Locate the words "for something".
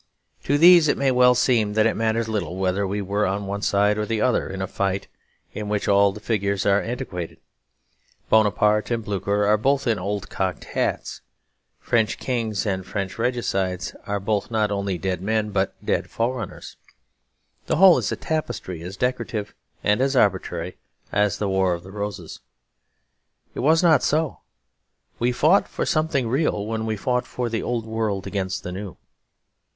25.67-26.27